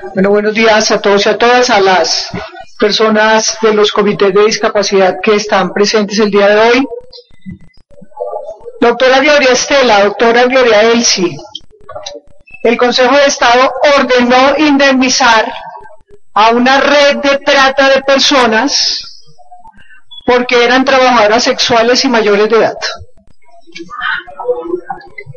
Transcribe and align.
Bueno, 0.00 0.30
buenos 0.30 0.54
días 0.54 0.90
a 0.92 1.00
todos 1.00 1.26
y 1.26 1.28
a 1.28 1.36
todas, 1.36 1.70
a 1.70 1.80
las 1.80 2.28
personas 2.78 3.58
de 3.60 3.74
los 3.74 3.90
comités 3.90 4.32
de 4.32 4.44
discapacidad 4.44 5.18
que 5.20 5.34
están 5.34 5.72
presentes 5.72 6.18
el 6.20 6.30
día 6.30 6.48
de 6.48 6.60
hoy. 6.60 6.88
Doctora 8.80 9.18
Gloria 9.18 9.52
Estela, 9.52 10.04
doctora 10.04 10.44
Gloria 10.44 10.82
Elsi, 10.82 11.36
el 12.62 12.76
Consejo 12.76 13.16
de 13.16 13.26
Estado 13.26 13.72
ordenó 13.98 14.56
indemnizar 14.58 15.52
a 16.34 16.50
una 16.50 16.80
red 16.80 17.16
de 17.16 17.38
trata 17.38 17.88
de 17.88 18.02
personas 18.02 19.24
porque 20.24 20.64
eran 20.64 20.84
trabajadoras 20.84 21.42
sexuales 21.42 22.04
y 22.04 22.08
mayores 22.08 22.48
de 22.48 22.56
edad. 22.56 22.78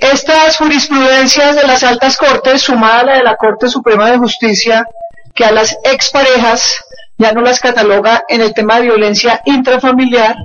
Estas 0.00 0.56
jurisprudencias 0.56 1.56
de 1.56 1.66
las 1.66 1.82
altas 1.82 2.16
cortes, 2.16 2.62
sumada 2.62 3.00
a 3.00 3.04
la 3.04 3.12
de 3.14 3.22
la 3.24 3.36
Corte 3.36 3.68
Suprema 3.68 4.10
de 4.10 4.18
Justicia, 4.18 4.86
que 5.34 5.44
a 5.44 5.52
las 5.52 5.76
exparejas 5.84 6.84
ya 7.16 7.32
no 7.32 7.40
las 7.40 7.60
cataloga 7.60 8.24
en 8.28 8.40
el 8.40 8.54
tema 8.54 8.76
de 8.76 8.82
violencia 8.82 9.42
intrafamiliar, 9.44 10.36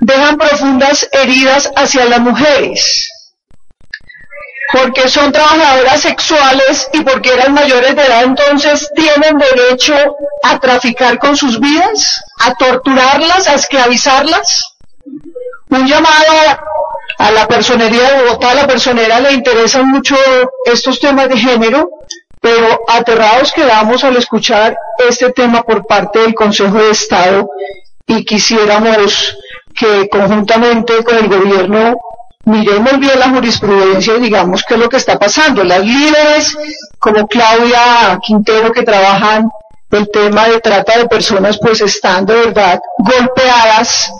dejan 0.00 0.36
profundas 0.36 1.08
heridas 1.12 1.70
hacia 1.74 2.04
las 2.04 2.20
mujeres, 2.20 3.10
porque 4.72 5.08
son 5.08 5.32
trabajadoras 5.32 6.00
sexuales 6.00 6.88
y 6.92 7.00
porque 7.00 7.32
eran 7.32 7.52
mayores 7.52 7.96
de 7.96 8.02
edad, 8.02 8.22
entonces 8.22 8.88
tienen 8.94 9.38
derecho 9.38 9.94
a 10.42 10.58
traficar 10.60 11.18
con 11.18 11.36
sus 11.36 11.58
vidas, 11.58 12.22
a 12.40 12.54
torturarlas, 12.54 13.48
a 13.48 13.54
esclavizarlas. 13.54 14.77
Un 15.70 15.86
llamado 15.86 16.32
a 17.18 17.30
la 17.32 17.46
personería 17.46 18.10
de 18.10 18.22
Bogotá, 18.22 18.52
a 18.52 18.54
la 18.54 18.66
personera 18.66 19.20
le 19.20 19.32
interesan 19.32 19.88
mucho 19.88 20.16
estos 20.64 20.98
temas 21.00 21.28
de 21.28 21.36
género, 21.36 21.90
pero 22.40 22.80
aterrados 22.88 23.52
quedamos 23.52 24.04
al 24.04 24.16
escuchar 24.16 24.76
este 25.08 25.32
tema 25.32 25.62
por 25.62 25.86
parte 25.86 26.20
del 26.20 26.34
Consejo 26.34 26.78
de 26.78 26.90
Estado 26.90 27.50
y 28.06 28.24
quisiéramos 28.24 29.36
que 29.74 30.08
conjuntamente 30.08 31.04
con 31.04 31.18
el 31.18 31.28
gobierno 31.28 31.96
miremos 32.44 32.98
bien 32.98 33.18
la 33.18 33.28
jurisprudencia 33.28 34.16
y 34.16 34.20
digamos 34.20 34.64
qué 34.66 34.74
es 34.74 34.80
lo 34.80 34.88
que 34.88 34.96
está 34.96 35.18
pasando. 35.18 35.62
Las 35.64 35.84
líderes 35.84 36.56
como 36.98 37.26
Claudia 37.26 38.18
Quintero 38.22 38.72
que 38.72 38.82
trabajan 38.82 39.50
el 39.90 40.10
tema 40.10 40.48
de 40.48 40.60
trata 40.60 40.98
de 40.98 41.08
personas 41.08 41.58
pues 41.60 41.80
están 41.80 42.24
de 42.24 42.34
verdad 42.34 42.80
golpeadas 42.98 44.10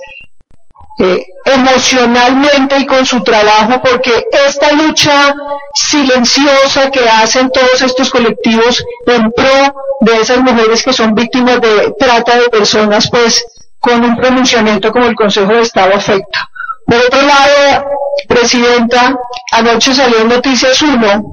eh, 0.98 1.24
emocionalmente 1.44 2.78
y 2.78 2.86
con 2.86 3.06
su 3.06 3.22
trabajo, 3.22 3.80
porque 3.82 4.24
esta 4.46 4.72
lucha 4.72 5.34
silenciosa 5.74 6.90
que 6.90 7.08
hacen 7.08 7.50
todos 7.50 7.82
estos 7.82 8.10
colectivos 8.10 8.84
en 9.06 9.30
pro 9.32 9.74
de 10.00 10.16
esas 10.20 10.38
mujeres 10.38 10.82
que 10.82 10.92
son 10.92 11.14
víctimas 11.14 11.60
de 11.60 11.94
trata 11.98 12.38
de 12.38 12.48
personas, 12.48 13.08
pues 13.10 13.44
con 13.78 14.04
un 14.04 14.16
pronunciamiento 14.16 14.90
como 14.92 15.06
el 15.06 15.14
Consejo 15.14 15.52
de 15.52 15.60
Estado 15.60 15.94
afecta. 15.94 16.48
Por 16.86 16.96
otro 16.96 17.22
lado, 17.22 17.84
Presidenta, 18.26 19.16
anoche 19.52 19.94
salió 19.94 20.24
Noticias 20.24 20.80
1 20.82 21.24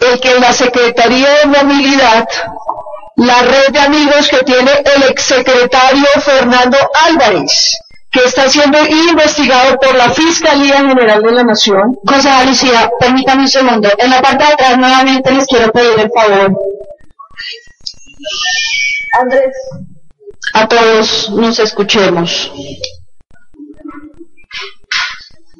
el 0.00 0.20
que 0.20 0.30
en 0.30 0.40
la 0.40 0.52
Secretaría 0.52 1.28
de 1.38 1.46
Movilidad, 1.46 2.28
la 3.16 3.42
red 3.42 3.68
de 3.72 3.80
amigos 3.80 4.28
que 4.28 4.38
tiene 4.44 4.70
el 4.96 5.02
exsecretario 5.04 6.06
Fernando 6.20 6.76
Álvarez, 7.06 7.52
que 8.10 8.24
está 8.24 8.48
siendo 8.48 8.78
investigado 8.86 9.76
por 9.78 9.94
la 9.94 10.10
Fiscalía 10.10 10.78
General 10.78 11.22
de 11.22 11.32
la 11.32 11.44
Nación. 11.44 11.96
Cosa 12.06 12.44
Lucía, 12.44 12.90
permítame 12.98 13.42
un 13.42 13.48
segundo. 13.48 13.88
En 13.98 14.10
la 14.10 14.22
parte 14.22 14.44
de 14.44 14.52
atrás 14.52 14.78
nuevamente 14.78 15.30
les 15.30 15.46
quiero 15.46 15.70
pedir 15.72 16.00
el 16.00 16.10
favor. 16.10 16.56
Andrés. 19.20 19.56
A 20.54 20.66
todos 20.66 21.30
nos 21.30 21.58
escuchemos. 21.58 22.50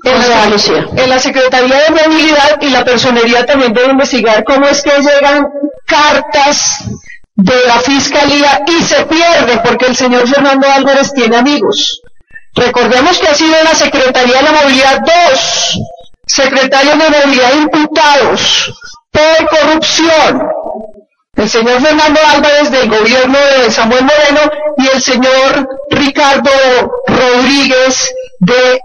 En 0.05 0.51
Lucía. 0.51 0.89
en 0.97 1.11
la 1.11 1.19
Secretaría 1.19 1.81
de 1.81 1.91
Movilidad 1.91 2.61
y 2.63 2.71
la 2.71 2.85
Personería 2.85 3.45
también 3.45 3.75
debe 3.75 3.91
investigar 3.91 4.43
cómo 4.45 4.67
es 4.67 4.81
que 4.81 4.93
llegan 5.03 5.45
cartas 5.85 6.85
de 7.35 7.67
la 7.67 7.79
Fiscalía 7.81 8.63
y 8.67 8.83
se 8.83 9.05
pierde 9.07 9.61
porque 9.65 9.87
el 9.87 9.97
señor 9.97 10.27
Fernando 10.27 10.67
Álvarez 10.71 11.13
tiene 11.13 11.37
amigos. 11.37 12.01
Recordemos 12.59 13.19
que 13.19 13.29
ha 13.29 13.35
sido 13.35 13.55
la 13.63 13.75
Secretaría 13.75 14.37
de 14.39 14.43
la 14.43 14.53
Movilidad 14.53 15.01
dos 15.01 15.79
secretarios 16.27 16.99
de 16.99 17.09
movilidad 17.09 17.53
imputados 17.55 18.73
por 19.11 19.49
corrupción. 19.49 20.49
El 21.35 21.49
señor 21.49 21.81
Fernando 21.81 22.21
Álvarez 22.35 22.71
del 22.71 22.89
gobierno 22.91 23.39
de 23.39 23.71
Samuel 23.71 24.05
Moreno 24.05 24.41
y 24.77 24.89
el 24.89 25.01
señor 25.01 25.69
Ricardo 25.91 26.51
Rodríguez 27.07 28.13
de 28.41 28.81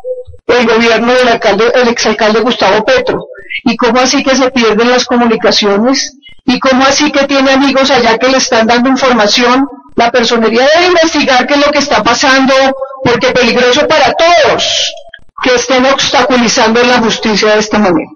gobierno 0.65 1.13
del 1.13 1.27
alcalde, 1.27 1.71
el 1.75 1.87
exalcalde 1.87 2.39
Gustavo 2.41 2.83
Petro. 2.85 3.27
¿Y 3.65 3.75
cómo 3.77 3.99
así 3.99 4.23
que 4.23 4.35
se 4.35 4.51
pierden 4.51 4.91
las 4.91 5.05
comunicaciones? 5.05 6.13
¿Y 6.45 6.59
cómo 6.59 6.83
así 6.85 7.11
que 7.11 7.25
tiene 7.25 7.51
amigos 7.51 7.89
allá 7.91 8.17
que 8.17 8.29
le 8.29 8.37
están 8.37 8.67
dando 8.67 8.89
información? 8.89 9.65
La 9.95 10.11
personería 10.11 10.67
debe 10.75 10.87
investigar 10.87 11.45
qué 11.47 11.53
es 11.53 11.65
lo 11.65 11.71
que 11.71 11.79
está 11.79 12.03
pasando, 12.03 12.53
porque 13.03 13.31
peligroso 13.31 13.87
para 13.87 14.13
todos 14.13 14.93
que 15.41 15.55
estén 15.55 15.85
obstaculizando 15.85 16.81
la 16.83 16.99
justicia 16.99 17.53
de 17.53 17.59
esta 17.59 17.77
manera. 17.77 18.09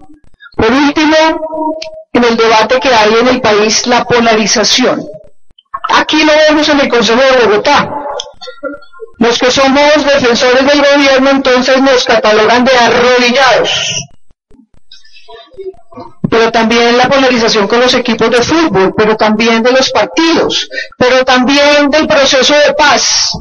Por 0.56 0.70
último, 0.70 1.16
en 2.12 2.24
el 2.24 2.36
debate 2.36 2.80
que 2.80 2.88
hay 2.88 3.14
en 3.14 3.28
el 3.28 3.40
país, 3.40 3.86
la 3.86 4.04
polarización. 4.04 5.06
Aquí 5.90 6.24
lo 6.24 6.32
vemos 6.32 6.68
en 6.68 6.80
el 6.80 6.88
Consejo 6.88 7.20
de 7.20 7.46
Bogotá. 7.46 7.90
Los 9.18 9.38
que 9.38 9.50
somos 9.50 10.04
defensores 10.04 10.66
del 10.66 10.80
gobierno 10.80 11.30
entonces 11.30 11.80
nos 11.82 12.04
catalogan 12.04 12.64
de 12.64 12.72
arrodillados 12.72 14.08
pero 16.28 16.50
también 16.52 16.96
la 16.96 17.08
polarización 17.08 17.66
con 17.66 17.80
los 17.80 17.94
equipos 17.94 18.30
de 18.30 18.42
fútbol, 18.42 18.92
pero 18.96 19.16
también 19.16 19.62
de 19.62 19.72
los 19.72 19.90
partidos, 19.90 20.68
pero 20.96 21.24
también 21.24 21.90
del 21.90 22.06
proceso 22.06 22.54
de 22.54 22.74
paz. 22.74 23.32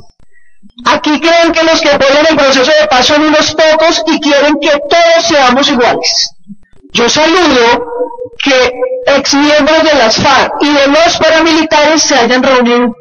Aquí 0.86 1.20
creen 1.20 1.52
que 1.52 1.64
los 1.64 1.82
que 1.82 1.90
apoyan 1.90 2.26
el 2.30 2.36
proceso 2.36 2.72
de 2.80 2.88
paz 2.88 3.08
son 3.08 3.24
unos 3.24 3.56
pocos 3.56 4.04
y 4.06 4.20
quieren 4.20 4.56
que 4.62 4.70
todos 4.90 5.28
seamos 5.28 5.68
iguales. 5.70 6.30
Yo 6.94 7.10
saludo 7.10 7.86
que 8.44 8.72
exmiembros 9.08 9.84
de 9.84 9.96
las 9.96 10.16
FARC 10.18 10.54
y 10.62 10.74
de 10.74 10.88
los 10.88 11.18
paramilitares 11.18 12.02
se 12.02 12.16
hayan 12.16 12.44
reunido. 12.44 12.96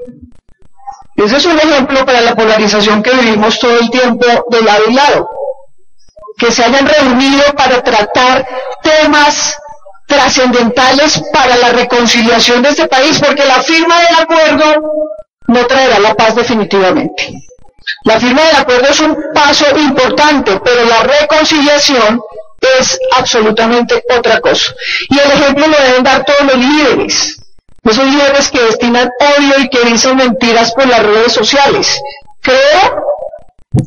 Ese 1.17 1.37
es 1.37 1.47
un 1.47 1.59
ejemplo 1.59 2.05
para 2.05 2.21
la 2.21 2.35
polarización 2.35 3.03
que 3.03 3.13
vivimos 3.13 3.59
todo 3.59 3.79
el 3.79 3.91
tiempo 3.91 4.27
de 4.51 4.63
lado 4.63 4.83
y 4.89 4.95
lado. 4.95 5.29
Que 6.39 6.51
se 6.51 6.65
hayan 6.65 6.87
reunido 6.87 7.43
para 7.57 7.83
tratar 7.83 8.47
temas 8.83 9.57
trascendentales 10.07 11.23
para 11.33 11.57
la 11.57 11.71
reconciliación 11.71 12.63
de 12.63 12.71
este 12.71 12.87
país, 12.87 13.19
porque 13.19 13.45
la 13.45 13.63
firma 13.63 13.99
del 14.01 14.17
acuerdo 14.21 14.83
no 15.49 15.67
traerá 15.67 15.99
la 15.99 16.15
paz 16.15 16.35
definitivamente. 16.37 17.33
La 18.05 18.19
firma 18.21 18.43
del 18.43 18.57
acuerdo 18.57 18.89
es 18.89 19.01
un 19.01 19.17
paso 19.35 19.65
importante, 19.77 20.61
pero 20.65 20.85
la 20.85 21.03
reconciliación 21.03 22.21
es 22.79 22.99
absolutamente 23.17 24.03
otra 24.17 24.41
cosa. 24.41 24.75
Y 25.09 25.19
el 25.19 25.31
ejemplo 25.31 25.67
lo 25.67 25.79
deben 25.79 26.03
dar 26.03 26.25
todos 26.25 26.43
los 26.43 26.57
líderes, 26.57 27.39
esos 27.85 28.05
líderes 28.05 28.51
que 28.51 28.63
destinan 28.63 29.11
odio 29.39 29.61
y 29.61 29.69
que 29.69 29.85
dicen 29.85 30.17
mentiras 30.17 30.73
por 30.73 30.87
las 30.87 31.03
redes 31.03 31.33
sociales. 31.33 32.01
Creo 32.41 33.05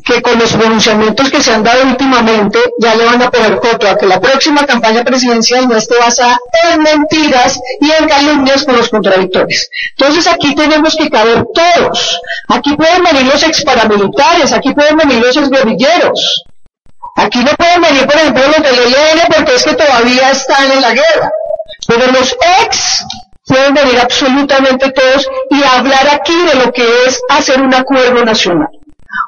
que 0.04 0.22
con 0.22 0.38
los 0.38 0.52
pronunciamientos 0.52 1.30
que 1.30 1.42
se 1.42 1.52
han 1.52 1.62
dado 1.62 1.84
últimamente 1.84 2.58
ya 2.78 2.94
le 2.94 3.04
van 3.04 3.22
a 3.22 3.30
poner 3.30 3.58
coto 3.58 3.88
a 3.88 3.96
que 3.96 4.06
la 4.06 4.20
próxima 4.20 4.64
campaña 4.64 5.04
presidencial 5.04 5.68
no 5.68 5.76
esté 5.76 5.98
basada 5.98 6.38
en 6.70 6.82
mentiras 6.82 7.58
y 7.80 7.90
en 7.90 8.08
calumnias 8.08 8.64
con 8.64 8.76
los 8.76 8.88
contradictores. 8.88 9.70
Entonces 9.96 10.26
aquí 10.26 10.54
tenemos 10.54 10.96
que 10.96 11.10
caber 11.10 11.44
todos. 11.54 12.20
Aquí 12.48 12.76
pueden 12.76 13.02
venir 13.02 13.26
los 13.26 13.42
exparamilitares, 13.42 14.52
aquí 14.52 14.72
pueden 14.72 14.96
venir 14.96 15.20
los 15.20 15.36
exguerrilleros. 15.36 16.44
Aquí 17.16 17.38
no 17.40 17.50
pueden 17.56 17.82
venir, 17.82 18.06
por 18.06 18.14
ejemplo, 18.14 18.42
los 18.46 18.62
del 18.62 18.94
ELN 18.94 19.20
porque 19.36 19.54
es 19.54 19.64
que 19.64 19.74
todavía 19.74 20.30
están 20.30 20.70
en 20.70 20.80
la 20.80 20.92
guerra. 20.92 21.30
Pero 21.86 22.06
los 22.12 22.36
ex 22.62 23.04
pueden 23.46 23.74
venir 23.74 23.98
absolutamente 23.98 24.90
todos 24.92 25.28
y 25.50 25.62
hablar 25.62 26.08
aquí 26.12 26.36
de 26.46 26.64
lo 26.64 26.72
que 26.72 26.86
es 27.06 27.20
hacer 27.28 27.60
un 27.60 27.74
acuerdo 27.74 28.24
nacional. 28.24 28.68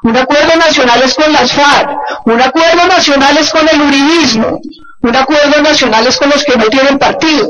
Un 0.03 0.17
acuerdo 0.17 0.55
nacional 0.57 1.01
es 1.03 1.13
con 1.13 1.31
las 1.31 1.51
FARC, 1.51 1.97
un 2.25 2.41
acuerdo 2.41 2.87
nacional 2.87 3.37
es 3.37 3.49
con 3.51 3.67
el 3.67 3.81
uribismo, 3.81 4.59
un 5.01 5.15
acuerdo 5.15 5.61
nacional 5.61 6.05
es 6.07 6.17
con 6.17 6.29
los 6.29 6.43
que 6.43 6.57
no 6.57 6.65
tienen 6.65 6.99
partido. 6.99 7.47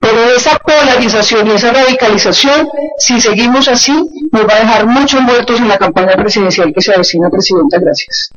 Pero 0.00 0.34
esa 0.34 0.58
polarización 0.58 1.46
y 1.46 1.52
esa 1.52 1.72
radicalización, 1.72 2.68
si 2.98 3.20
seguimos 3.20 3.68
así, 3.68 3.92
nos 4.32 4.48
va 4.48 4.54
a 4.56 4.60
dejar 4.60 4.86
muchos 4.86 5.20
muertos 5.20 5.60
en 5.60 5.68
la 5.68 5.78
campaña 5.78 6.16
presidencial 6.16 6.72
que 6.74 6.80
se 6.80 6.92
avecina, 6.92 7.30
Presidenta. 7.30 7.78
Gracias. 7.78 8.32